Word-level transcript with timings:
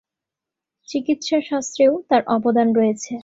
চিকিৎসা-শাস্ত্রেও 0.87 1.93
তার 2.09 2.21
অবদান 2.27 2.67
রয়েছে। 2.73 3.13